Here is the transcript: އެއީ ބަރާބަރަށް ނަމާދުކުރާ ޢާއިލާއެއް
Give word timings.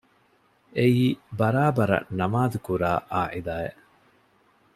އެއީ 0.75 1.05
ބަރާބަރަށް 1.39 2.07
ނަމާދުކުރާ 2.19 2.91
ޢާއިލާއެއް 3.11 3.81